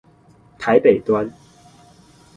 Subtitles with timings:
[0.57, 1.31] 台北端